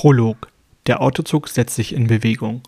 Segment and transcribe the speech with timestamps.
[0.00, 0.50] Prolog.
[0.86, 2.62] Der Autozug setzt sich in Bewegung.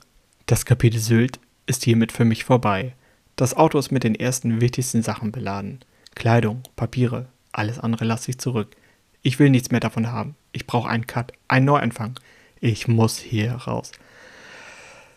[0.44, 2.92] Das Kapitel Sylt ist hiermit für mich vorbei.
[3.36, 5.80] Das Auto ist mit den ersten wichtigsten Sachen beladen.
[6.14, 8.76] Kleidung, Papiere, alles andere lasse ich zurück.
[9.22, 10.36] Ich will nichts mehr davon haben.
[10.52, 12.20] Ich brauche einen Cut, einen Neuanfang.
[12.60, 13.92] Ich muss hier raus.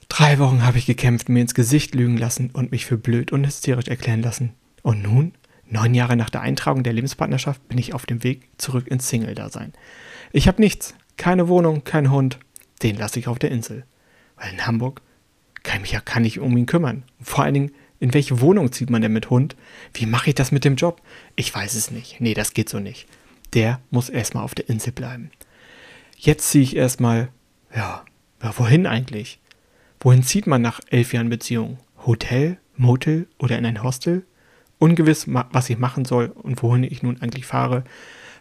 [0.07, 3.45] Drei Wochen habe ich gekämpft, mir ins Gesicht lügen lassen und mich für blöd und
[3.45, 4.53] hysterisch erklären lassen.
[4.83, 5.33] Und nun,
[5.69, 9.73] neun Jahre nach der Eintragung der Lebenspartnerschaft, bin ich auf dem Weg zurück ins Single-Dasein.
[10.31, 12.39] Ich habe nichts, keine Wohnung, kein Hund.
[12.83, 13.85] Den lasse ich auf der Insel.
[14.37, 15.01] Weil in Hamburg
[15.63, 17.03] kann ich mich ja kann nicht um ihn kümmern.
[17.21, 19.55] Vor allen Dingen, in welche Wohnung zieht man denn mit Hund?
[19.93, 21.01] Wie mache ich das mit dem Job?
[21.35, 22.21] Ich weiß es nicht.
[22.21, 23.07] Nee, das geht so nicht.
[23.53, 25.31] Der muss erstmal auf der Insel bleiben.
[26.17, 27.29] Jetzt ziehe ich erstmal,
[27.75, 28.03] ja,
[28.43, 29.39] ja, wohin eigentlich?
[29.99, 31.79] Wohin zieht man nach elf Jahren Beziehung?
[32.05, 34.25] Hotel, Motel oder in ein Hostel?
[34.77, 37.85] Ungewiss, was ich machen soll und wohin ich nun eigentlich fahre,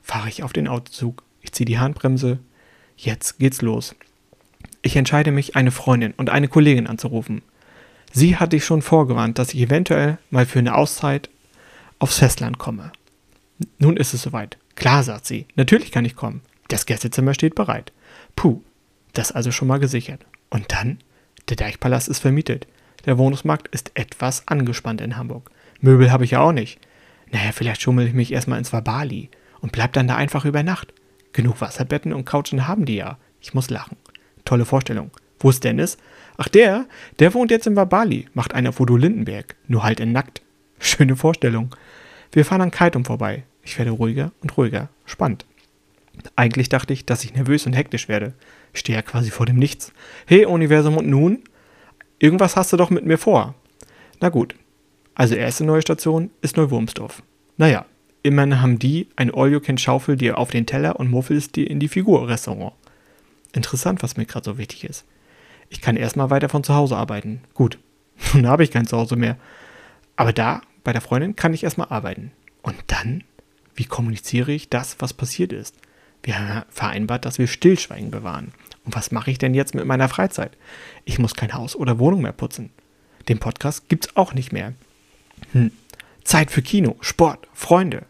[0.03, 1.23] fahre ich auf den Autozug.
[1.41, 2.41] Ich ziehe die Handbremse.
[2.97, 3.95] Jetzt geht's los.
[4.83, 7.43] Ich entscheide mich, eine Freundin und eine Kollegin anzurufen.
[8.13, 11.31] Sie hatte ich schon vorgewarnt, dass ich eventuell mal für eine Auszeit
[11.99, 12.93] aufs Festland komme.
[13.79, 14.59] Nun ist es soweit.
[14.75, 16.43] Klar, sagt sie, natürlich kann ich kommen.
[16.69, 17.93] Das Gästezimmer steht bereit.
[18.37, 18.63] Puh,
[19.13, 20.25] das also schon mal gesichert.
[20.51, 20.99] Und dann?
[21.49, 22.67] Der Deichpalast ist vermietet.
[23.07, 25.51] Der Wohnungsmarkt ist etwas angespannt in Hamburg.
[25.81, 26.79] Möbel habe ich ja auch nicht.
[27.31, 29.29] Naja, vielleicht schummel ich mich erstmal ins Wabali
[29.61, 30.93] und bleib dann da einfach über Nacht.
[31.35, 33.19] Genug Wasserbetten und Couchen haben die ja.
[33.43, 33.99] Ich muss lachen.
[34.47, 35.11] Tolle Vorstellung.
[35.39, 35.99] Wo ist Dennis?
[36.39, 36.87] Ach, der?
[37.19, 39.57] Der wohnt jetzt in Wabali, macht einen auf Udo Lindenberg.
[39.69, 40.41] Nur halt in nackt.
[40.79, 41.75] Schöne Vorstellung.
[42.33, 43.43] Wir fahren an Kaitum vorbei.
[43.63, 44.89] Ich werde ruhiger und ruhiger.
[45.05, 45.45] Spannend.
[46.37, 48.33] Eigentlich dachte ich, dass ich nervös und hektisch werde.
[48.73, 49.93] Ich stehe ja quasi vor dem Nichts.
[50.27, 51.43] Hey, Universum und nun?
[52.21, 53.55] Irgendwas hast du doch mit mir vor.
[54.21, 54.55] Na gut.
[55.17, 57.23] Also erste neue Station ist Neuwurmsdorf.
[57.57, 57.87] Naja,
[58.25, 62.73] immerhin haben die ein All-You-Can-Schaufel dir auf den Teller und muffelst dir in die Figur-Restaurant.
[63.53, 65.05] Interessant, was mir gerade so wichtig ist.
[65.69, 67.43] Ich kann erstmal weiter von zu Hause arbeiten.
[67.53, 67.79] Gut,
[68.35, 69.37] nun habe ich kein Zuhause mehr.
[70.17, 72.33] Aber da, bei der Freundin, kann ich erstmal arbeiten.
[72.63, 73.23] Und dann,
[73.75, 75.77] wie kommuniziere ich das, was passiert ist?
[76.23, 78.53] Wir haben vereinbart, dass wir Stillschweigen bewahren.
[78.85, 80.57] Und was mache ich denn jetzt mit meiner Freizeit?
[81.05, 82.71] Ich muss kein Haus oder Wohnung mehr putzen.
[83.29, 84.73] Den Podcast gibt's auch nicht mehr.
[85.53, 85.71] Hm.
[86.25, 88.07] Zeit für Kino, Sport, Freunde.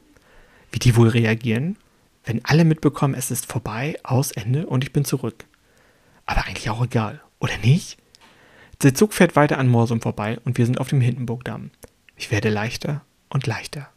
[0.74, 1.76] Wie die wohl reagieren,
[2.24, 5.44] wenn alle mitbekommen, es ist vorbei, aus, Ende und ich bin zurück.
[6.26, 7.96] Aber eigentlich auch egal, oder nicht?
[8.82, 11.70] Der Zug fährt weiter an Morsum vorbei und wir sind auf dem Hindenburgdamm.
[12.16, 13.88] Ich werde leichter und leichter.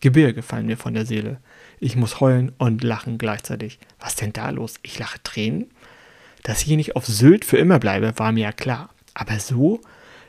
[0.00, 1.38] Gebirge fallen mir von der Seele.
[1.80, 3.78] Ich muss heulen und lachen gleichzeitig.
[4.00, 4.76] Was denn da los?
[4.80, 5.70] Ich lache Tränen?
[6.44, 8.88] Dass ich hier nicht auf Sylt für immer bleibe, war mir ja klar.
[9.12, 9.82] Aber so?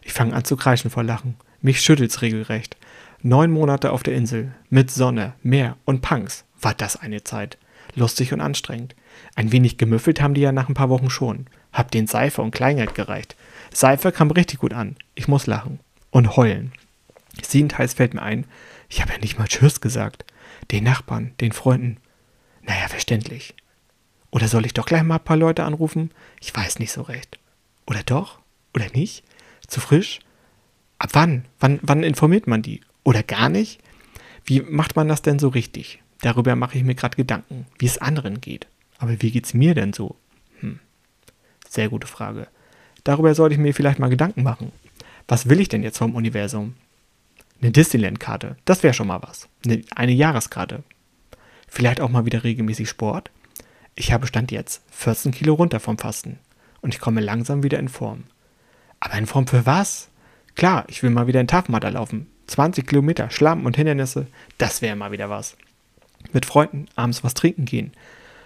[0.04, 1.38] Ich fange an zu kreischen vor Lachen.
[1.62, 2.76] Mich schüttelt's regelrecht.
[3.22, 6.46] Neun Monate auf der Insel, mit Sonne, Meer und Punks.
[6.62, 7.58] War das eine Zeit.
[7.96, 8.96] Lustig und anstrengend.
[9.36, 11.48] Ein wenig gemüffelt haben die ja nach ein paar Wochen schon.
[11.74, 13.36] Hab den Seife und Kleingeld gereicht.
[13.74, 14.96] Seife kam richtig gut an.
[15.16, 15.80] Ich muss lachen.
[16.12, 16.72] Und heulen.
[17.42, 18.46] Siebenteils fällt mir ein,
[18.90, 20.26] ich habe ja nicht mal Tschüss gesagt.
[20.72, 21.98] Den Nachbarn, den Freunden.
[22.62, 23.56] Naja, verständlich.
[24.32, 26.12] Oder soll ich doch gleich mal ein paar Leute anrufen?
[26.42, 27.40] Ich weiß nicht so recht.
[27.86, 28.40] Oder doch?
[28.74, 29.24] Oder nicht?
[29.68, 30.20] Zu frisch?
[31.00, 31.46] Ab wann?
[31.60, 32.82] Wann, wann informiert man die?
[33.08, 33.80] Oder gar nicht?
[34.44, 36.04] Wie macht man das denn so richtig?
[36.20, 38.68] Darüber mache ich mir gerade Gedanken, wie es anderen geht.
[38.98, 40.18] Aber wie geht's mir denn so?
[40.60, 40.82] Hm.
[41.70, 42.50] Sehr gute Frage.
[43.06, 44.74] Darüber sollte ich mir vielleicht mal Gedanken machen.
[45.26, 46.74] Was will ich denn jetzt vom Universum?
[47.62, 49.48] Eine Disneyland-Karte, das wäre schon mal was.
[49.64, 50.84] Eine, eine Jahreskarte.
[51.70, 53.32] Vielleicht auch mal wieder regelmäßig Sport.
[53.96, 56.40] Ich habe Stand jetzt 14 Kilo runter vom Fasten
[56.82, 58.26] und ich komme langsam wieder in Form.
[59.00, 60.10] Aber in Form für was?
[60.56, 62.28] Klar, ich will mal wieder in Tafmatter laufen.
[62.48, 64.28] 20 Kilometer, Schlamm und Hindernisse,
[64.58, 65.58] das wäre mal wieder was.
[66.34, 67.92] Mit Freunden abends was trinken gehen.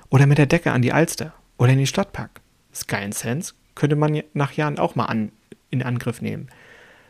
[0.09, 1.34] Oder mit der Decke an die Alster.
[1.57, 2.41] Oder in den Stadtpark.
[2.73, 5.31] Sky Sense könnte man nach Jahren auch mal an,
[5.69, 6.50] in Angriff nehmen.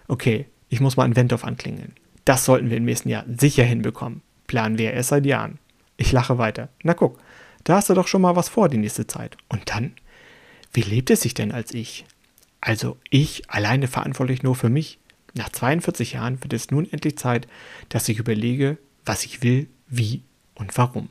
[0.07, 1.93] Okay, ich muss mal in Wendorf anklingeln.
[2.25, 4.21] Das sollten wir im nächsten Jahr sicher hinbekommen.
[4.47, 5.59] Planen wir erst seit Jahren.
[5.97, 6.69] Ich lache weiter.
[6.83, 7.17] Na guck,
[7.63, 9.37] da hast du doch schon mal was vor die nächste Zeit.
[9.49, 9.93] Und dann?
[10.73, 12.05] Wie lebt es sich denn als ich?
[12.61, 14.99] Also ich alleine verantwortlich nur für mich.
[15.33, 17.47] Nach 42 Jahren wird es nun endlich Zeit,
[17.89, 20.23] dass ich überlege, was ich will, wie
[20.55, 21.09] und warum.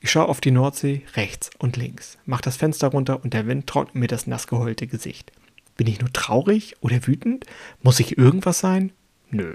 [0.00, 3.66] Ich schaue auf die Nordsee rechts und links, mache das Fenster runter und der Wind
[3.68, 5.32] trocknet mir das nass geheulte Gesicht.
[5.76, 7.46] Bin ich nur traurig oder wütend?
[7.82, 8.92] Muss ich irgendwas sein?
[9.30, 9.54] Nö.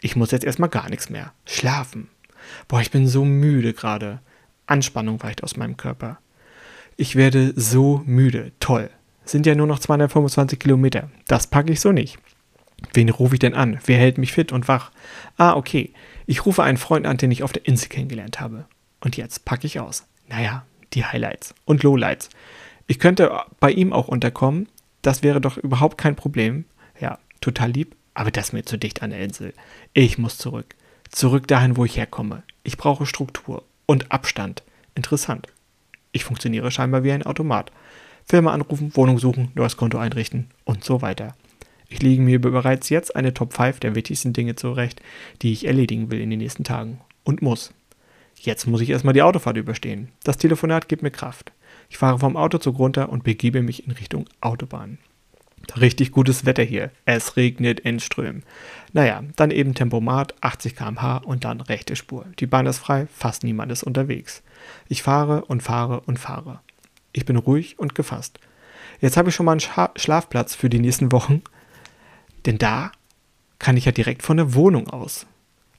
[0.00, 1.32] Ich muss jetzt erstmal gar nichts mehr.
[1.44, 2.08] Schlafen.
[2.68, 4.20] Boah, ich bin so müde gerade.
[4.66, 6.18] Anspannung weicht aus meinem Körper.
[6.96, 8.52] Ich werde so müde.
[8.60, 8.90] Toll.
[9.24, 11.10] Sind ja nur noch 225 Kilometer.
[11.26, 12.18] Das packe ich so nicht.
[12.92, 13.78] Wen rufe ich denn an?
[13.86, 14.90] Wer hält mich fit und wach?
[15.36, 15.92] Ah, okay.
[16.26, 18.66] Ich rufe einen Freund an, den ich auf der Insel kennengelernt habe.
[19.00, 20.06] Und jetzt packe ich aus.
[20.28, 22.30] Naja, die Highlights und Lowlights.
[22.86, 24.68] Ich könnte bei ihm auch unterkommen.
[25.02, 26.64] Das wäre doch überhaupt kein Problem.
[27.00, 27.96] Ja, total lieb.
[28.14, 29.54] Aber das ist mir zu dicht an der Insel.
[29.92, 30.74] Ich muss zurück.
[31.10, 32.42] Zurück dahin, wo ich herkomme.
[32.62, 34.62] Ich brauche Struktur und Abstand.
[34.94, 35.46] Interessant.
[36.12, 37.72] Ich funktioniere scheinbar wie ein Automat.
[38.24, 41.34] Firma anrufen, Wohnung suchen, neues Konto einrichten und so weiter.
[41.90, 45.02] Ich lege mir bereits jetzt eine Top 5 der wichtigsten Dinge zurecht,
[45.42, 47.00] die ich erledigen will in den nächsten Tagen.
[47.24, 47.74] Und muss.
[48.36, 50.08] Jetzt muss ich erstmal die Autofahrt überstehen.
[50.22, 51.52] Das Telefonat gibt mir Kraft.
[51.90, 54.98] Ich fahre vom Autozug runter und begebe mich in Richtung Autobahn.
[55.78, 56.90] Richtig gutes Wetter hier.
[57.04, 58.44] Es regnet in Strömen.
[58.92, 62.24] Naja, dann eben Tempomat, 80 km/h und dann rechte Spur.
[62.38, 64.42] Die Bahn ist frei, fast niemand ist unterwegs.
[64.88, 66.60] Ich fahre und fahre und fahre.
[67.12, 68.38] Ich bin ruhig und gefasst.
[69.00, 71.42] Jetzt habe ich schon mal einen Scha Schlafplatz für die nächsten Wochen,
[72.46, 72.92] denn da
[73.58, 75.26] kann ich ja direkt von der Wohnung aus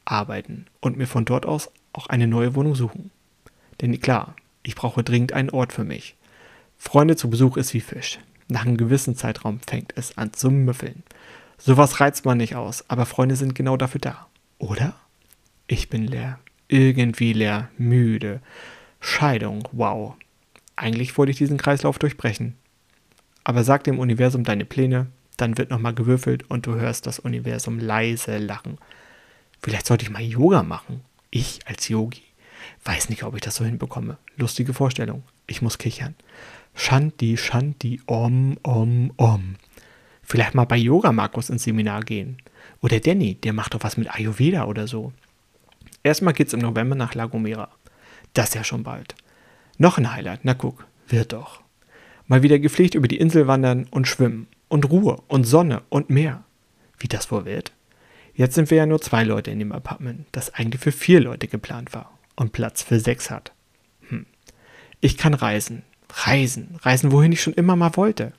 [0.06, 3.12] arbeiten und mir von dort aus auch eine neue Wohnung suchen.
[3.82, 6.16] Denn klar, ich brauche dringend einen Ort für mich.
[6.78, 8.20] Freunde zu Besuch ist wie Fisch.
[8.48, 11.04] Nach einem gewissen Zeitraum fängt es an zu müffeln.
[11.58, 14.28] Sowas reizt man nicht aus, aber Freunde sind genau dafür da.
[14.58, 14.96] Oder?
[15.68, 16.40] Ich bin leer.
[16.68, 17.70] Irgendwie leer.
[17.78, 18.42] Müde.
[19.00, 19.68] Scheidung.
[19.72, 20.16] Wow.
[20.76, 22.56] Eigentlich wollte ich diesen Kreislauf durchbrechen.
[23.44, 25.08] Aber sag dem Universum deine Pläne,
[25.38, 28.78] dann wird nochmal gewürfelt und du hörst das Universum leise lachen.
[29.62, 31.02] Vielleicht sollte ich mal Yoga machen.
[31.30, 32.24] Ich als Yogi.
[32.84, 34.18] Weiß nicht, ob ich das so hinbekomme.
[34.38, 35.24] Lustige Vorstellung.
[35.48, 36.16] Ich muss kichern.
[36.74, 39.56] Shanti, Shanti, Om, Om, Om.
[40.24, 42.38] Vielleicht mal bei Yoga Markus ins Seminar gehen.
[42.82, 45.12] Oder Danny, der macht doch was mit Ayurveda oder so.
[46.04, 47.70] Erstmal geht's im November nach La Gomera.
[48.34, 49.16] Das ist ja schon bald.
[49.78, 51.62] Noch ein Highlight, na guck, wird doch.
[52.28, 54.48] Mal wieder gepflegt über die Insel wandern und schwimmen.
[54.72, 56.46] Und Ruhe und Sonne und Meer.
[56.98, 57.74] Wie das wohl wird?
[58.34, 61.50] Jetzt sind wir ja nur zwei Leute in dem Apartment, das eigentlich für vier Leute
[61.50, 63.52] geplant war und Platz für sechs hat.
[64.08, 64.26] Hm.
[65.02, 68.32] Ich kann reisen, reisen, reisen, wohin ich schon immer mal wollte.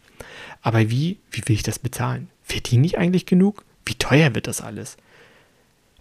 [0.63, 2.31] Aber wie, wie will ich das bezahlen?
[2.43, 3.63] Verdiene ich eigentlich genug?
[3.85, 4.97] Wie teuer wird das alles?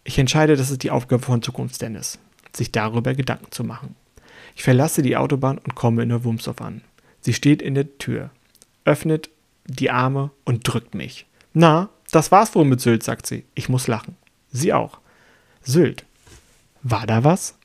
[0.05, 2.19] Ich entscheide, das ist die Aufgabe von Zukunftsdennis,
[2.55, 3.97] sich darüber Gedanken zu machen.
[4.55, 6.83] Ich verlasse die Autobahn und komme in der Wumsdorf an.
[7.19, 8.29] Sie steht in der Tür,
[8.85, 9.29] öffnet
[9.75, 11.25] die Arme und drückt mich.
[11.53, 13.45] Na, das war's wohl mit Sylt, sagt sie.
[13.55, 14.15] Ich muss lachen.
[14.51, 14.99] Sie auch.
[15.61, 16.05] Sylt.
[16.83, 17.55] War da was?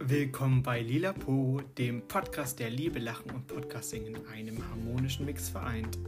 [0.00, 5.48] Willkommen bei Lila Po, dem Podcast, der Liebe, Lachen und Podcasting in einem harmonischen Mix
[5.48, 5.98] vereint.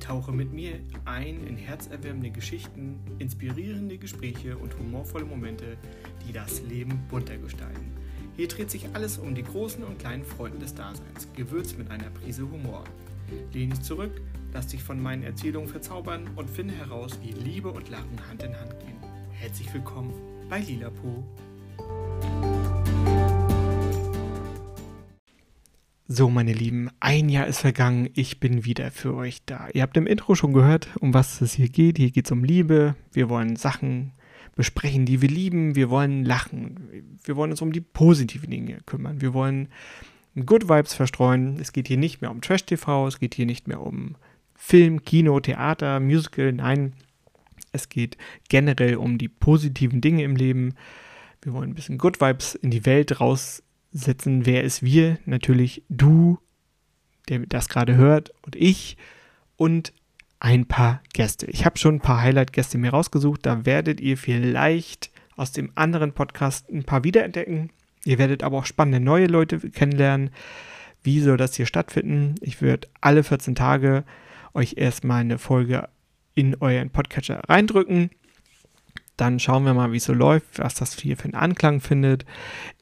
[0.00, 5.76] Tauche mit mir ein in herzerwärmende Geschichten, inspirierende Gespräche und humorvolle Momente,
[6.26, 7.92] die das Leben bunter gestalten.
[8.38, 12.08] Hier dreht sich alles um die großen und kleinen Freuden des Daseins, gewürzt mit einer
[12.08, 12.84] Prise Humor.
[13.52, 14.12] Lehn dich zurück,
[14.52, 18.54] lass dich von meinen Erzählungen verzaubern und finde heraus, wie Liebe und Lachen Hand in
[18.54, 18.96] Hand gehen.
[19.32, 20.14] Herzlich willkommen
[20.48, 21.24] bei Lila Po.
[26.06, 29.66] So, meine Lieben, ein Jahr ist vergangen, ich bin wieder für euch da.
[29.72, 31.98] Ihr habt im Intro schon gehört, um was es hier geht.
[31.98, 32.94] Hier geht es um Liebe.
[33.12, 34.12] Wir wollen Sachen
[34.56, 35.74] besprechen, die wir lieben.
[35.74, 37.16] Wir wollen lachen.
[37.22, 39.20] Wir wollen uns um die positiven Dinge kümmern.
[39.20, 39.68] Wir wollen
[40.44, 41.58] Good Vibes verstreuen.
[41.60, 44.16] Es geht hier nicht mehr um Trash-TV, es geht hier nicht mehr um
[44.54, 46.52] Film, Kino, Theater, Musical.
[46.52, 46.94] Nein,
[47.72, 48.16] es geht
[48.48, 50.74] generell um die positiven Dinge im Leben.
[51.42, 53.62] Wir wollen ein bisschen Good Vibes in die Welt raus
[53.92, 55.18] setzen, wer ist wir?
[55.24, 56.38] Natürlich du,
[57.28, 58.96] der das gerade hört, und ich
[59.56, 59.92] und
[60.40, 61.46] ein paar Gäste.
[61.46, 63.44] Ich habe schon ein paar Highlight-Gäste mir rausgesucht.
[63.44, 67.70] Da werdet ihr vielleicht aus dem anderen Podcast ein paar wiederentdecken.
[68.04, 70.30] Ihr werdet aber auch spannende neue Leute kennenlernen.
[71.02, 72.34] Wie soll das hier stattfinden?
[72.40, 74.04] Ich werde alle 14 Tage
[74.54, 75.88] euch erstmal eine Folge
[76.34, 78.10] in euren Podcatcher reindrücken.
[79.16, 82.24] Dann schauen wir mal, wie es so läuft, was das hier für einen Anklang findet.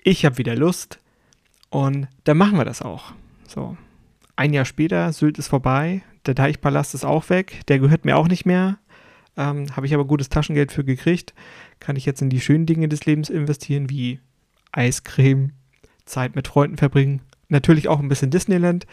[0.02, 1.00] Ich habe wieder Lust
[1.70, 3.12] und dann machen wir das auch.
[3.48, 3.76] So.
[4.36, 8.28] Ein Jahr später, Sylt ist vorbei, der Deichpalast ist auch weg, der gehört mir auch
[8.28, 8.78] nicht mehr.
[9.36, 11.34] Ähm, habe ich aber gutes Taschengeld für gekriegt.
[11.78, 14.20] Kann ich jetzt in die schönen Dinge des Lebens investieren, wie
[14.72, 15.52] Eiscreme,
[16.06, 18.86] Zeit mit Freunden verbringen, natürlich auch ein bisschen Disneyland.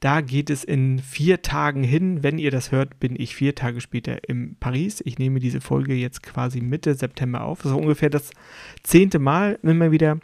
[0.00, 2.22] Da geht es in vier Tagen hin.
[2.22, 5.02] Wenn ihr das hört, bin ich vier Tage später in Paris.
[5.04, 7.64] Ich nehme diese Folge jetzt quasi Mitte September auf.
[7.64, 8.30] Ist ungefähr das
[8.82, 10.18] zehnte Mal immer wieder.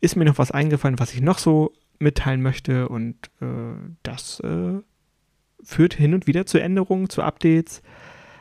[0.00, 2.88] Ist mir noch was eingefallen, was ich noch so mitteilen möchte.
[2.88, 4.80] Und äh, das äh,
[5.62, 7.82] führt hin und wieder zu Änderungen, zu Updates.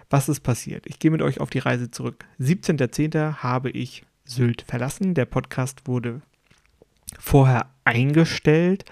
[0.09, 0.85] Was ist passiert?
[0.87, 2.25] Ich gehe mit euch auf die Reise zurück.
[2.39, 3.37] 17.10.
[3.37, 5.13] habe ich Sylt verlassen.
[5.13, 6.21] Der Podcast wurde
[7.19, 8.85] vorher eingestellt.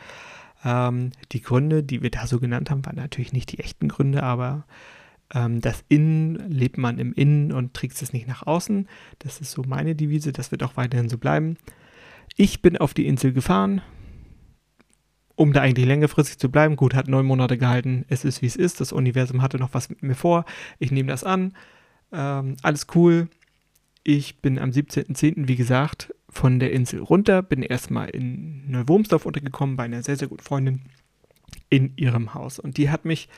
[0.64, 4.24] Ähm, die Gründe, die wir da so genannt haben, waren natürlich nicht die echten Gründe,
[4.24, 4.66] aber
[5.32, 8.88] Ähm, das Innen lebt man im Innen und trägt es nicht nach außen.
[9.20, 11.58] Das ist so meine Devise, das wird auch weiterhin so bleiben.
[12.36, 13.82] Ich bin auf die Insel gefahren,
[15.40, 16.76] um da eigentlich längerfristig zu bleiben.
[16.76, 18.04] Gut, hat neun Monate gehalten.
[18.10, 18.82] Es ist wie es ist.
[18.82, 20.44] Das Universum hatte noch was mit mir vor.
[20.80, 21.54] Ich nehme das an.
[22.12, 23.30] Ähm, alles cool.
[24.04, 29.78] Ich bin am 17.10., wie gesagt, von der Insel runter, bin erstmal in Neuwurmsdorf untergekommen
[29.78, 30.82] bei einer sehr, sehr guten Freundin
[31.70, 32.60] in ihrem Haus.
[32.60, 33.30] Und die hat mich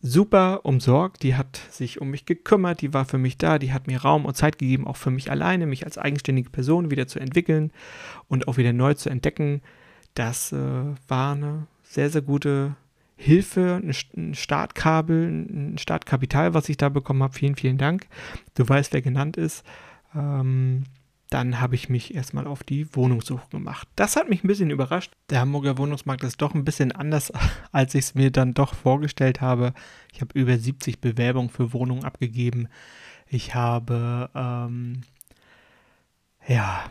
[0.00, 3.88] super umsorgt, die hat sich um mich gekümmert, die war für mich da, die hat
[3.88, 7.18] mir Raum und Zeit gegeben, auch für mich alleine, mich als eigenständige Person wieder zu
[7.18, 7.72] entwickeln
[8.28, 9.62] und auch wieder neu zu entdecken.
[10.18, 10.56] Das äh,
[11.06, 12.74] war eine sehr, sehr gute
[13.14, 17.34] Hilfe, ein Startkabel, ein Startkapital, was ich da bekommen habe.
[17.34, 18.08] Vielen, vielen Dank.
[18.54, 19.64] Du weißt, wer genannt ist.
[20.16, 20.86] Ähm,
[21.30, 23.86] dann habe ich mich erstmal auf die Wohnungssuche gemacht.
[23.94, 25.12] Das hat mich ein bisschen überrascht.
[25.30, 27.32] Der Hamburger Wohnungsmarkt ist doch ein bisschen anders,
[27.70, 29.72] als ich es mir dann doch vorgestellt habe.
[30.12, 32.66] Ich habe über 70 Bewerbungen für Wohnungen abgegeben.
[33.28, 35.02] Ich habe ähm,
[36.48, 36.90] ja,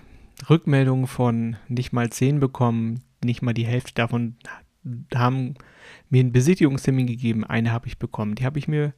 [0.50, 3.04] Rückmeldungen von nicht mal 10 bekommen.
[3.24, 4.36] Nicht mal die Hälfte davon
[5.14, 5.56] haben
[6.10, 7.44] mir einen Besichtigungstermin gegeben.
[7.44, 8.36] Eine habe ich bekommen.
[8.36, 8.94] Die habe ich mir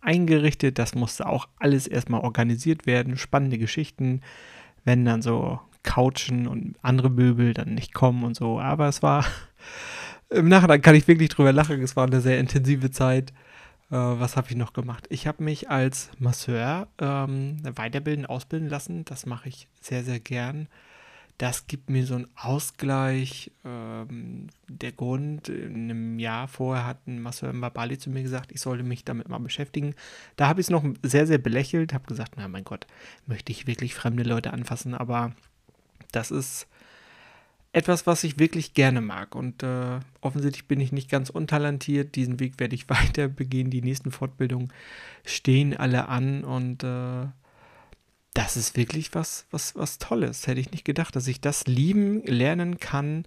[0.00, 0.78] eingerichtet.
[0.78, 3.16] Das musste auch alles erstmal organisiert werden.
[3.16, 4.20] Spannende Geschichten
[4.84, 8.60] wenn dann so Couchen und andere Möbel dann nicht kommen und so.
[8.60, 9.24] Aber es war,
[10.30, 13.32] im Nachhinein kann ich wirklich drüber lachen, es war eine sehr intensive Zeit.
[13.90, 15.06] Äh, was habe ich noch gemacht?
[15.10, 19.04] Ich habe mich als Masseur ähm, weiterbilden, ausbilden lassen.
[19.04, 20.68] Das mache ich sehr, sehr gern
[21.42, 23.50] das gibt mir so einen Ausgleich.
[23.64, 28.84] Ähm, der Grund, in einem Jahr vorher hat Masseur Mbabali zu mir gesagt, ich sollte
[28.84, 29.96] mich damit mal beschäftigen.
[30.36, 32.86] Da habe ich es noch sehr, sehr belächelt, habe gesagt, na mein Gott,
[33.26, 35.32] möchte ich wirklich fremde Leute anfassen, aber
[36.12, 36.68] das ist
[37.72, 39.34] etwas, was ich wirklich gerne mag.
[39.34, 42.14] Und äh, offensichtlich bin ich nicht ganz untalentiert.
[42.14, 43.68] Diesen Weg werde ich weiter begehen.
[43.68, 44.72] Die nächsten Fortbildungen
[45.24, 47.26] stehen alle an und äh,
[48.34, 50.46] das ist wirklich was, was, was Tolles.
[50.46, 53.26] Hätte ich nicht gedacht, dass ich das lieben, lernen kann,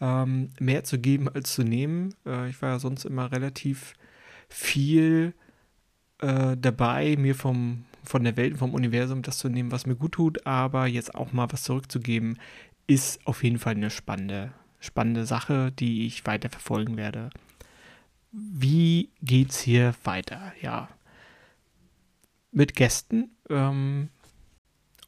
[0.00, 2.14] ähm, mehr zu geben als zu nehmen.
[2.26, 3.94] Äh, ich war ja sonst immer relativ
[4.48, 5.34] viel
[6.20, 10.12] äh, dabei, mir vom, von der Welt, vom Universum das zu nehmen, was mir gut
[10.12, 12.38] tut, aber jetzt auch mal was zurückzugeben,
[12.86, 17.30] ist auf jeden Fall eine spannende, spannende Sache, die ich weiter verfolgen werde.
[18.32, 20.52] Wie geht's hier weiter?
[20.60, 20.88] Ja.
[22.50, 23.30] Mit Gästen.
[23.48, 24.08] Ähm,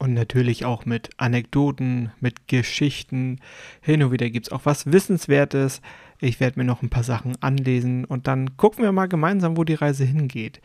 [0.04, 3.40] und natürlich auch mit Anekdoten, mit Geschichten.
[3.80, 5.80] Hin und wieder gibt es auch was Wissenswertes.
[6.20, 9.64] Ich werde mir noch ein paar Sachen anlesen und dann gucken wir mal gemeinsam, wo
[9.64, 10.60] die Reise hingeht.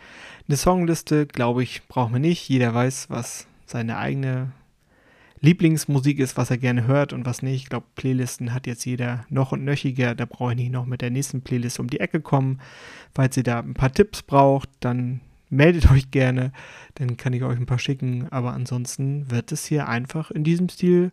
[0.48, 2.50] Eine Songliste, glaube ich, brauchen wir nicht.
[2.50, 4.52] Jeder weiß, was seine eigene
[5.40, 7.64] Lieblingsmusik ist, was er gerne hört und was nicht.
[7.64, 10.16] Ich glaube, Playlisten hat jetzt jeder noch und nöchiger.
[10.16, 12.60] Da brauche ich nicht noch mit der nächsten Playlist um die Ecke kommen.
[13.16, 16.52] Falls ihr da ein paar Tipps braucht, dann meldet euch gerne,
[16.96, 18.28] dann kann ich euch ein paar schicken.
[18.32, 21.12] Aber ansonsten wird es hier einfach in diesem Stil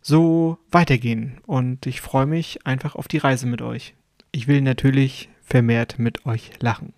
[0.00, 1.40] so weitergehen.
[1.46, 3.94] Und ich freue mich einfach auf die Reise mit euch.
[4.32, 6.92] Ich will natürlich vermehrt mit euch lachen.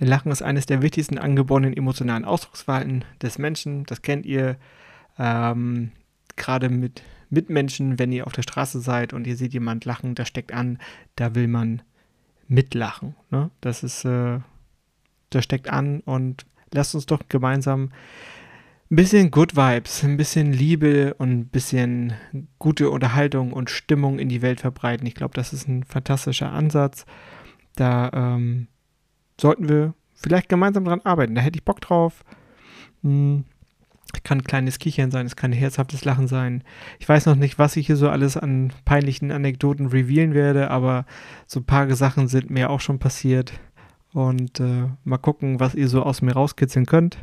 [0.00, 3.84] Denn Lachen ist eines der wichtigsten angeborenen emotionalen Ausdrucksverhalten des Menschen.
[3.84, 4.56] Das kennt ihr
[5.18, 5.92] ähm,
[6.36, 10.28] gerade mit Mitmenschen, wenn ihr auf der Straße seid und ihr seht jemand lachen, das
[10.28, 10.78] steckt an,
[11.16, 11.82] da will man
[12.46, 13.14] mitlachen.
[13.30, 13.50] Ne?
[13.60, 14.40] Das ist äh,
[15.34, 17.90] das steckt an und lasst uns doch gemeinsam
[18.90, 22.12] ein bisschen Good Vibes, ein bisschen Liebe und ein bisschen
[22.58, 25.06] gute Unterhaltung und Stimmung in die Welt verbreiten.
[25.06, 27.06] Ich glaube, das ist ein fantastischer Ansatz.
[27.74, 28.68] Da ähm,
[29.40, 31.34] sollten wir vielleicht gemeinsam dran arbeiten.
[31.34, 32.22] Da hätte ich Bock drauf.
[33.02, 33.44] Hm,
[34.24, 36.62] kann ein kleines Kichern sein, es kann ein herzhaftes Lachen sein.
[36.98, 41.06] Ich weiß noch nicht, was ich hier so alles an peinlichen Anekdoten revealen werde, aber
[41.46, 43.52] so ein paar Sachen sind mir auch schon passiert.
[44.12, 47.18] Und äh, mal gucken, was ihr so aus mir rauskitzeln könnt.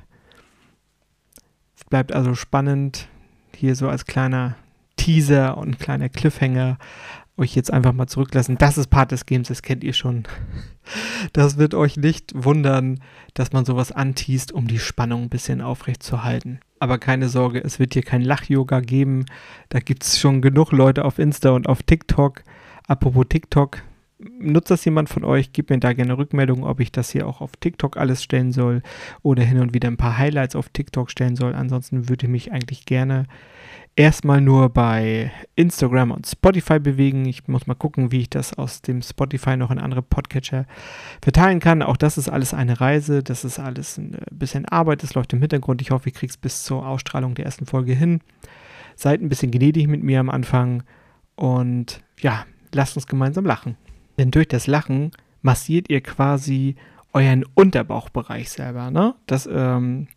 [1.77, 3.07] Es bleibt also spannend,
[3.55, 4.55] hier so als kleiner
[4.95, 6.77] Teaser und kleiner Cliffhanger
[7.39, 8.57] euch jetzt einfach mal zurücklassen.
[8.57, 10.23] Das ist Part des Games, das kennt ihr schon.
[11.33, 12.99] Das wird euch nicht wundern,
[13.35, 16.61] dass man sowas anteast, um die Spannung ein bisschen aufrecht zu halten.
[16.79, 19.25] Aber keine Sorge, es wird hier kein Lach-Yoga geben.
[19.69, 22.43] Da gibt es schon genug Leute auf Insta und auf TikTok.
[22.87, 23.83] Apropos TikTok,
[24.19, 25.53] nutzt das jemand von euch?
[25.53, 28.81] Gebt mir da gerne Rückmeldung, ob ich das hier auch auf TikTok alles stellen soll
[29.21, 31.55] oder hin und wieder ein paar Highlights auf TikTok stellen soll.
[31.55, 33.25] Ansonsten würde ich mich eigentlich gerne
[33.95, 37.25] erstmal nur bei Instagram und Spotify bewegen.
[37.25, 40.65] Ich muss mal gucken, wie ich das aus dem Spotify noch in andere Podcatcher
[41.21, 41.81] verteilen kann.
[41.81, 43.23] Auch das ist alles eine Reise.
[43.23, 45.03] Das ist alles ein bisschen Arbeit.
[45.03, 45.81] Das läuft im Hintergrund.
[45.81, 48.19] Ich hoffe, ich kriege es bis zur Ausstrahlung der ersten Folge hin.
[48.95, 50.83] Seid ein bisschen gnädig mit mir am Anfang
[51.35, 53.77] und ja, lasst uns gemeinsam lachen.
[54.19, 55.11] Denn durch das Lachen
[55.41, 56.75] massiert ihr quasi
[57.13, 58.91] euren Unterbauchbereich selber.
[58.91, 59.15] Ne?
[59.27, 60.07] Das ähm,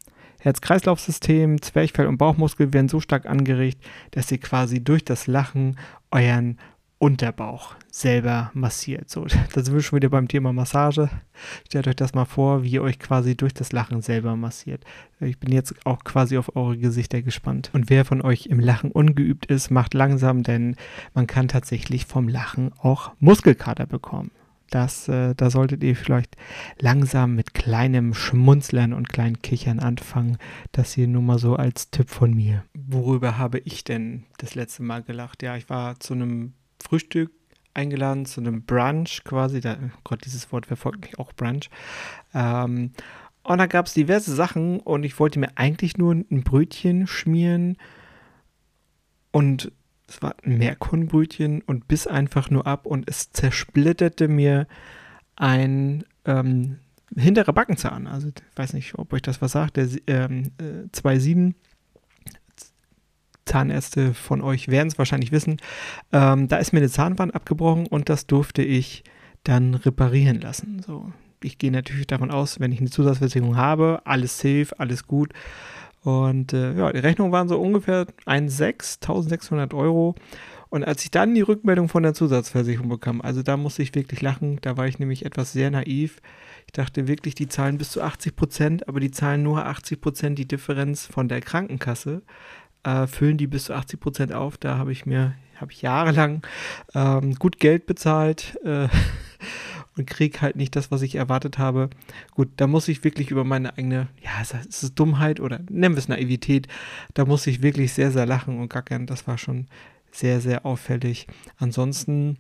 [0.40, 3.78] Herz-Kreislauf-System, Zwerchfell und Bauchmuskel werden so stark angeregt,
[4.10, 5.78] dass ihr quasi durch das Lachen
[6.10, 6.58] euren
[7.02, 9.10] Unterbauch selber massiert.
[9.10, 11.10] So, da sind wir schon wieder beim Thema Massage.
[11.66, 14.84] Stellt euch das mal vor, wie ihr euch quasi durch das Lachen selber massiert.
[15.18, 17.70] Ich bin jetzt auch quasi auf eure Gesichter gespannt.
[17.72, 20.76] Und wer von euch im Lachen ungeübt ist, macht langsam, denn
[21.12, 24.30] man kann tatsächlich vom Lachen auch Muskelkater bekommen.
[24.70, 26.36] Das, äh, da solltet ihr vielleicht
[26.78, 30.38] langsam mit kleinem Schmunzlern und kleinen Kichern anfangen.
[30.70, 32.62] Das hier nur mal so als Tipp von mir.
[32.74, 35.42] Worüber habe ich denn das letzte Mal gelacht?
[35.42, 37.30] Ja, ich war zu einem Frühstück
[37.74, 39.60] eingeladen, zu einem Brunch quasi.
[39.60, 41.70] Da, oh Gott, dieses Wort verfolgt mich auch, Brunch.
[42.34, 42.92] Ähm,
[43.44, 47.76] und da gab es diverse Sachen und ich wollte mir eigentlich nur ein Brötchen schmieren
[49.32, 49.72] und
[50.06, 54.66] es war ein Meerkornbrötchen und biss einfach nur ab und es zersplitterte mir
[55.36, 56.78] ein ähm,
[57.16, 58.06] hinterer Backenzahn.
[58.06, 59.76] Also ich weiß nicht, ob euch das was sagt.
[59.76, 61.54] Der ähm, äh, 2,7
[63.44, 65.56] Zahnärzte von euch werden es wahrscheinlich wissen.
[66.12, 69.04] Ähm, da ist mir eine Zahnwand abgebrochen und das durfte ich
[69.44, 70.82] dann reparieren lassen.
[70.84, 75.32] So, ich gehe natürlich davon aus, wenn ich eine Zusatzversicherung habe, alles safe, alles gut.
[76.02, 80.16] Und äh, ja, die Rechnung waren so ungefähr 1,6, 1600 Euro.
[80.68, 84.22] Und als ich dann die Rückmeldung von der Zusatzversicherung bekam, also da musste ich wirklich
[84.22, 86.20] lachen, da war ich nämlich etwas sehr naiv.
[86.66, 90.38] Ich dachte wirklich, die zahlen bis zu 80 Prozent, aber die zahlen nur 80 Prozent
[90.38, 92.22] die Differenz von der Krankenkasse,
[92.84, 94.56] äh, füllen die bis zu 80 Prozent auf.
[94.58, 96.42] Da habe ich mir, habe ich jahrelang
[96.94, 98.58] ähm, gut Geld bezahlt.
[98.64, 98.88] Äh,
[99.96, 101.90] und kriege halt nicht das, was ich erwartet habe.
[102.34, 105.98] Gut, da muss ich wirklich über meine eigene, ja, es ist Dummheit oder nennen wir
[105.98, 106.66] es Naivität,
[107.14, 109.06] da muss ich wirklich sehr, sehr lachen und gackern.
[109.06, 109.66] Das war schon
[110.10, 111.26] sehr, sehr auffällig.
[111.58, 112.38] Ansonsten,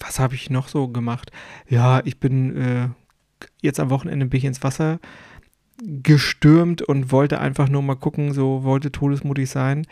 [0.00, 1.30] was habe ich noch so gemacht?
[1.68, 2.88] Ja, ich bin äh,
[3.60, 4.98] jetzt am Wochenende bin ich ins Wasser
[5.78, 9.86] gestürmt und wollte einfach nur mal gucken, so wollte todesmutig sein.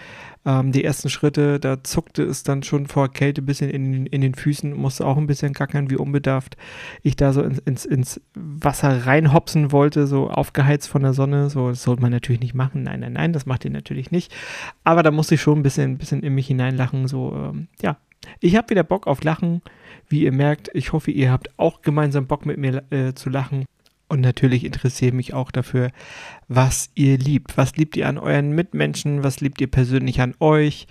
[0.45, 4.21] Ähm, die ersten Schritte, da zuckte es dann schon vor Kälte ein bisschen in, in
[4.21, 6.57] den Füßen, musste auch ein bisschen gackern, wie unbedarft
[7.03, 11.51] ich da so ins, ins, ins Wasser reinhopsen wollte, so aufgeheizt von der Sonne.
[11.51, 12.83] So, das sollte man natürlich nicht machen.
[12.83, 14.33] Nein, nein, nein, das macht ihr natürlich nicht.
[14.85, 17.09] Aber da musste ich schon ein bisschen, ein bisschen in mich hineinlachen.
[17.09, 17.97] So, ähm, ja,
[18.41, 19.63] ich habe wieder Bock auf Lachen.
[20.09, 23.65] Wie ihr merkt, ich hoffe, ihr habt auch gemeinsam Bock mit mir äh, zu lachen.
[24.11, 25.93] Und natürlich interessiere mich auch dafür,
[26.49, 27.57] was ihr liebt.
[27.57, 29.23] Was liebt ihr an euren Mitmenschen?
[29.23, 30.89] Was liebt ihr persönlich an euch?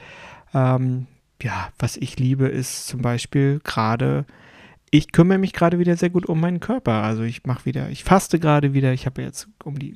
[0.54, 1.06] Ähm,
[1.42, 4.26] ja, was ich liebe, ist zum Beispiel gerade,
[4.90, 7.04] ich kümmere mich gerade wieder sehr gut um meinen Körper.
[7.04, 8.94] Also ich mache wieder, ich faste gerade wieder.
[8.94, 9.96] Ich habe jetzt um die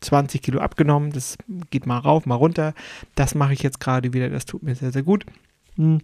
[0.00, 1.10] 20 Kilo abgenommen.
[1.10, 1.38] Das
[1.70, 2.74] geht mal rauf, mal runter.
[3.14, 4.28] Das mache ich jetzt gerade wieder.
[4.28, 5.24] Das tut mir sehr, sehr gut.
[5.76, 6.02] Hm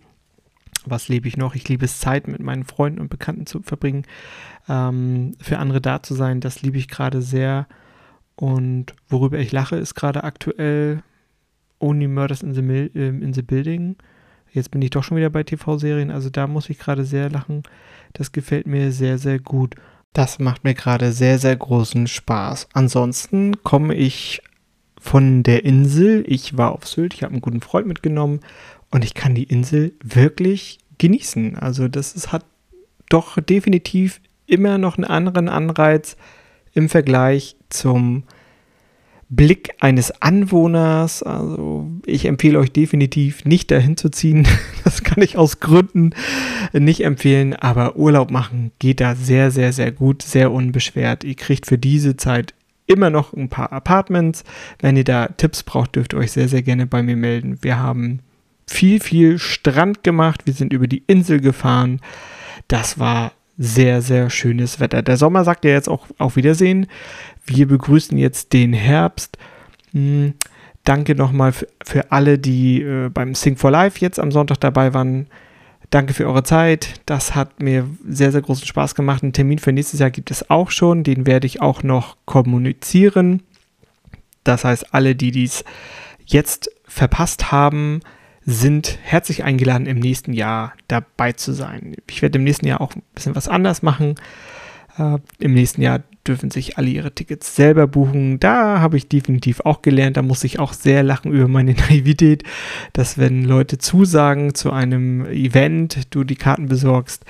[0.85, 1.55] was lebe ich noch?
[1.55, 4.05] Ich liebe es, Zeit mit meinen Freunden und Bekannten zu verbringen,
[4.69, 6.41] ähm, für andere da zu sein.
[6.41, 7.67] Das liebe ich gerade sehr.
[8.37, 11.03] Und worüber ich lache, ist gerade aktuell
[11.79, 13.97] Only Murders in the, Mil äh, in the Building.
[14.53, 17.65] Jetzt bin ich doch schon wieder bei TV-Serien, also da muss ich gerade sehr lachen.
[18.13, 19.75] Das gefällt mir sehr, sehr gut.
[20.13, 22.69] Das macht mir gerade sehr, sehr großen Spaß.
[22.73, 24.43] Ansonsten komme ich
[25.01, 26.25] von der Insel.
[26.29, 28.41] Ich war auf Sylt, ich habe einen guten Freund mitgenommen
[28.95, 31.59] und ich kann die Insel wirklich genießen.
[31.59, 32.45] Also das ist, hat
[33.09, 36.17] doch definitiv immer noch einen anderen Anreiz
[36.75, 38.23] im Vergleich zum
[39.29, 41.25] Blick eines Anwohners.
[41.25, 44.47] Also ich empfehle euch definitiv nicht dahin zu ziehen.
[44.85, 46.11] Das kann ich aus Gründen
[46.73, 47.57] nicht empfehlen.
[47.57, 51.25] Aber Urlaub machen geht da sehr, sehr, sehr gut, sehr unbeschwert.
[51.25, 52.55] Ihr kriegt für diese Zeit
[52.87, 54.45] immer noch ein paar Apartments.
[54.79, 57.59] Wenn ihr da Tipps braucht, dürft ihr euch sehr, sehr gerne bei mir melden.
[57.61, 58.21] Wir haben
[58.67, 60.43] viel, viel Strand gemacht.
[60.47, 62.01] Wir sind über die Insel gefahren.
[62.69, 65.03] Das war sehr, sehr schönes Wetter.
[65.03, 66.87] Der Sommer sagt ja jetzt auch auf Wiedersehen.
[67.47, 69.39] Wir begrüßen jetzt den Herbst.
[69.93, 70.35] Hm,
[70.83, 74.95] danke nochmal für, für alle, die äh, beim Sing for Life jetzt am Sonntag dabei
[74.95, 75.29] waren.
[75.91, 77.01] Danke für eure Zeit.
[77.07, 79.23] Das hat mir sehr, sehr großen Spaß gemacht.
[79.23, 81.05] Einen Termin für nächstes Jahr gibt es auch schon.
[81.05, 83.43] Den werde ich auch noch kommunizieren.
[84.43, 85.65] Das heißt, alle, die dies
[86.27, 88.01] jetzt verpasst haben,
[88.47, 91.97] sind herzlich eingeladen, im nächsten Jahr dabei zu sein.
[92.09, 94.17] Ich werde im nächsten Jahr auch ein bisschen was anders machen.
[94.99, 98.41] Äh, Im nächsten Jahr dürfen sich alle ihre Tickets selber buchen.
[98.41, 100.17] Da habe ich definitiv auch gelernt.
[100.17, 102.45] Da muss ich auch sehr lachen über meine Naivität,
[102.93, 107.25] dass wenn Leute zusagen zu einem Event, du die Karten besorgst,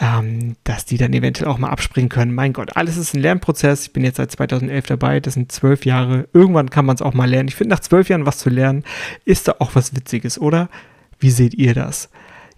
[0.00, 2.34] ähm, dass die dann eventuell auch mal abspringen können.
[2.34, 3.86] Mein Gott, alles ist ein Lernprozess.
[3.86, 5.20] Ich bin jetzt seit 2011 dabei.
[5.20, 6.28] Das sind zwölf Jahre.
[6.32, 7.48] Irgendwann kann man es auch mal lernen.
[7.48, 8.84] Ich finde, nach zwölf Jahren was zu lernen,
[9.24, 10.68] ist da auch was Witziges, oder?
[11.18, 12.10] Wie seht ihr das?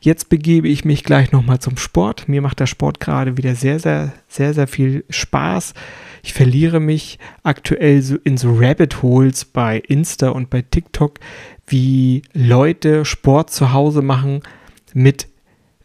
[0.03, 2.29] Jetzt begebe ich mich gleich nochmal zum Sport.
[2.29, 5.75] Mir macht der Sport gerade wieder sehr, sehr, sehr, sehr viel Spaß.
[6.23, 11.21] Ich verliere mich aktuell so in so Rabbit Holes bei Insta und bei TikTok,
[11.67, 14.43] wie Leute Sport zu Hause machen
[14.95, 15.29] mit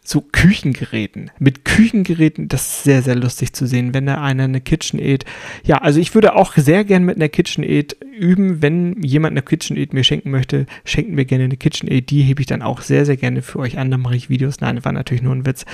[0.08, 1.30] so Küchengeräten.
[1.38, 5.24] Mit Küchengeräten, das ist sehr, sehr lustig zu sehen, wenn da einer eine KitchenAid.
[5.64, 8.62] Ja, also ich würde auch sehr gern mit einer KitchenAid üben.
[8.62, 12.08] Wenn jemand eine KitchenAid mir schenken möchte, schenken mir gerne eine KitchenAid.
[12.10, 13.90] Die hebe ich dann auch sehr, sehr gerne für euch an.
[13.90, 14.60] Da mache ich Videos.
[14.60, 15.64] Nein, war natürlich nur ein Witz.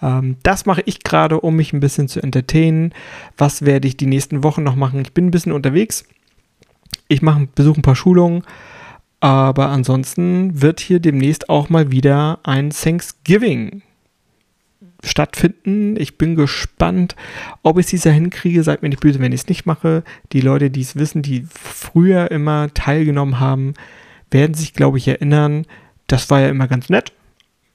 [0.00, 2.92] Ähm, das mache ich gerade, um mich ein bisschen zu entertainen.
[3.36, 5.02] Was werde ich die nächsten Wochen noch machen?
[5.02, 6.04] Ich bin ein bisschen unterwegs.
[7.08, 8.42] Ich mache, besuche ein paar Schulungen.
[9.22, 13.82] Aber ansonsten wird hier demnächst auch mal wieder ein Thanksgiving
[15.04, 15.94] stattfinden.
[15.96, 17.14] Ich bin gespannt,
[17.62, 18.64] ob ich es dieser hinkriege.
[18.64, 20.02] Seid mir nicht böse, wenn ich es nicht mache.
[20.32, 23.74] Die Leute, die es wissen, die früher immer teilgenommen haben,
[24.32, 25.66] werden sich, glaube ich, erinnern.
[26.08, 27.12] Das war ja immer ganz nett,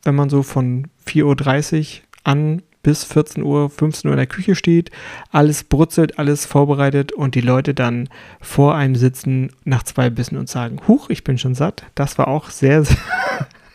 [0.03, 4.55] wenn man so von 4.30 Uhr an bis 14 Uhr, 15 Uhr in der Küche
[4.55, 4.91] steht,
[5.29, 8.07] alles brutzelt, alles vorbereitet und die Leute dann
[8.39, 11.83] vor einem sitzen nach zwei Bissen und sagen, huch, ich bin schon satt.
[11.95, 12.97] Das war auch sehr, sehr,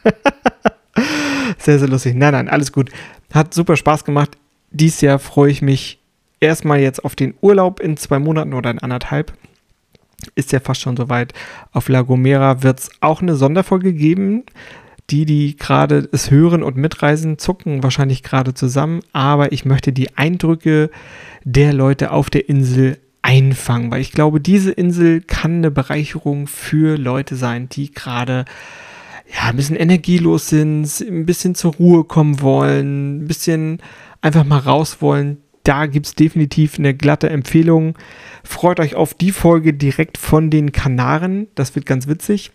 [1.58, 2.14] sehr, sehr lustig.
[2.14, 2.90] Nein, nein, alles gut.
[3.34, 4.30] Hat super Spaß gemacht.
[4.70, 6.00] Dies Jahr freue ich mich
[6.40, 9.34] erstmal jetzt auf den Urlaub in zwei Monaten oder in anderthalb.
[10.36, 11.34] Ist ja fast schon soweit.
[11.72, 14.44] Auf La Gomera wird es auch eine Sonderfolge geben
[15.10, 20.16] die, die gerade es hören und mitreisen, zucken wahrscheinlich gerade zusammen, aber ich möchte die
[20.16, 20.90] Eindrücke
[21.44, 26.96] der Leute auf der Insel einfangen, weil ich glaube, diese Insel kann eine Bereicherung für
[26.98, 28.44] Leute sein, die gerade
[29.32, 33.78] ja, ein bisschen energielos sind, ein bisschen zur Ruhe kommen wollen, ein bisschen
[34.20, 35.38] einfach mal raus wollen.
[35.64, 37.96] Da gibt es definitiv eine glatte Empfehlung.
[38.42, 41.46] Freut euch auf die Folge direkt von den Kanaren.
[41.54, 42.50] Das wird ganz witzig.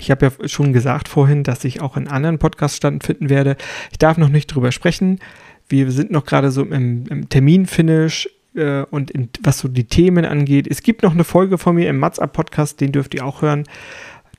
[0.00, 3.56] Ich habe ja schon gesagt vorhin, dass ich auch in anderen Podcasts stattfinden werde.
[3.92, 5.20] Ich darf noch nicht drüber sprechen.
[5.68, 10.24] Wir sind noch gerade so im, im Terminfinish äh, und in, was so die Themen
[10.24, 10.66] angeht.
[10.68, 13.64] Es gibt noch eine Folge von mir im Mats Podcast, den dürft ihr auch hören.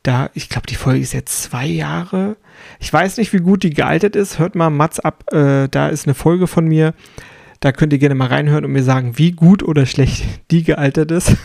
[0.04, 2.38] Da, ich glaube, die Folge ist jetzt zwei Jahre.
[2.80, 4.38] Ich weiß nicht, wie gut die gealtert ist.
[4.38, 5.24] Hört mal Mats ab.
[5.34, 6.94] Äh, da ist eine Folge von mir.
[7.60, 11.10] Da könnt ihr gerne mal reinhören und mir sagen, wie gut oder schlecht die gealtert
[11.10, 11.36] ist.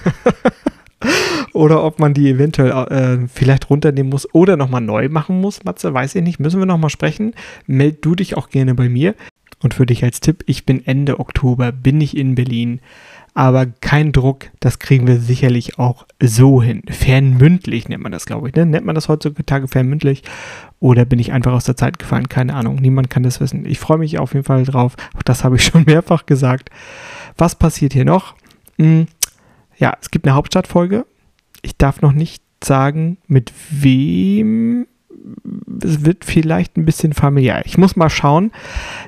[1.52, 5.92] Oder ob man die eventuell äh, vielleicht runternehmen muss oder nochmal neu machen muss, Matze,
[5.92, 6.40] weiß ich nicht.
[6.40, 7.34] Müssen wir nochmal sprechen.
[7.66, 9.14] Meld du dich auch gerne bei mir.
[9.62, 12.80] Und für dich als Tipp, ich bin Ende Oktober, bin ich in Berlin.
[13.34, 16.82] Aber kein Druck, das kriegen wir sicherlich auch so hin.
[16.88, 18.54] Fernmündlich nennt man das, glaube ich.
[18.54, 18.66] Ne?
[18.66, 20.22] Nennt man das heutzutage fernmündlich?
[20.80, 22.28] Oder bin ich einfach aus der Zeit gefallen?
[22.28, 22.76] Keine Ahnung.
[22.76, 23.66] Niemand kann das wissen.
[23.66, 24.96] Ich freue mich auf jeden Fall drauf.
[25.16, 26.70] Auch das habe ich schon mehrfach gesagt.
[27.36, 28.34] Was passiert hier noch?
[28.78, 29.06] Hm,
[29.80, 31.06] ja, es gibt eine Hauptstadtfolge.
[31.62, 34.86] Ich darf noch nicht sagen, mit wem.
[35.82, 37.62] Es wird vielleicht ein bisschen familiär.
[37.64, 38.52] Ich muss mal schauen.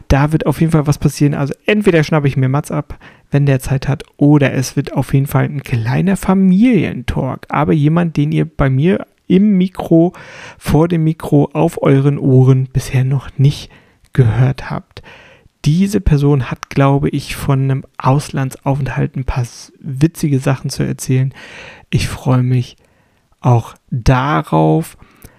[0.08, 1.34] Da wird auf jeden Fall was passieren.
[1.34, 2.98] Also entweder schnappe ich mir Mats ab,
[3.30, 7.46] wenn der Zeit hat, oder es wird auf jeden Fall ein kleiner Familientalk.
[7.50, 10.14] Aber jemand, den ihr bei mir im Mikro,
[10.58, 13.70] vor dem Mikro, auf euren Ohren bisher noch nicht
[14.12, 15.02] gehört habt
[15.64, 19.46] diese Person hat, glaube ich, von einem Auslandsaufenthalt ein paar
[19.78, 21.32] witzige Sachen zu erzählen.
[21.90, 22.76] Ich freue mich
[23.40, 24.96] auch darauf.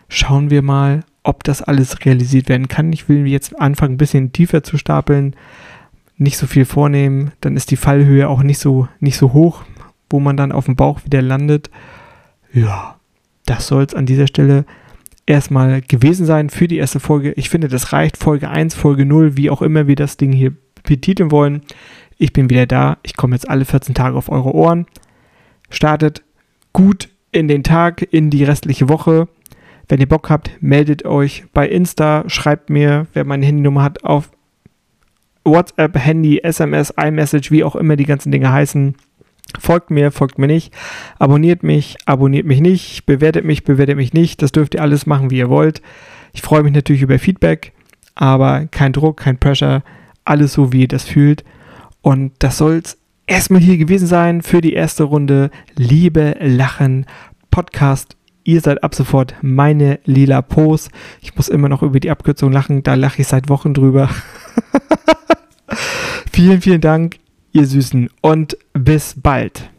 [0.07, 2.93] Schauen wir mal, ob das alles realisiert werden kann.
[2.93, 5.35] Ich will jetzt anfangen, ein bisschen tiefer zu stapeln,
[6.17, 7.31] nicht so viel vornehmen.
[7.41, 9.63] Dann ist die Fallhöhe auch nicht so, nicht so hoch,
[10.09, 11.69] wo man dann auf dem Bauch wieder landet.
[12.53, 12.97] Ja,
[13.45, 14.65] das soll es an dieser Stelle
[15.25, 17.33] erstmal gewesen sein für die erste Folge.
[17.33, 18.17] Ich finde, das reicht.
[18.17, 21.61] Folge 1, Folge 0, wie auch immer wir das Ding hier betiteln wollen.
[22.17, 22.97] Ich bin wieder da.
[23.03, 24.85] Ich komme jetzt alle 14 Tage auf eure Ohren.
[25.69, 26.23] Startet
[26.71, 29.27] gut in den Tag, in die restliche Woche.
[29.87, 34.31] Wenn ihr Bock habt, meldet euch bei Insta, schreibt mir, wer meine Handynummer hat, auf
[35.43, 38.95] WhatsApp, Handy, SMS, iMessage, wie auch immer die ganzen Dinge heißen.
[39.59, 40.73] Folgt mir, folgt mir nicht.
[41.19, 43.05] Abonniert mich, abonniert mich nicht.
[43.05, 44.41] Bewertet mich, bewertet mich nicht.
[44.41, 45.81] Das dürft ihr alles machen, wie ihr wollt.
[46.33, 47.73] Ich freue mich natürlich über Feedback,
[48.15, 49.83] aber kein Druck, kein Pressure.
[50.25, 51.43] Alles so, wie ihr das fühlt.
[52.01, 57.05] Und das soll es erstmal hier gewesen sein für die erste Runde Liebe, Lachen,
[57.51, 58.17] Podcast.
[58.45, 60.89] Ihr seid ab sofort meine lila Pose.
[61.21, 62.83] Ich muss immer noch über die Abkürzung lachen.
[62.83, 64.09] Da lache ich seit Wochen drüber.
[66.31, 67.17] vielen, vielen Dank
[67.53, 69.72] ihr Süßen, und bis bald.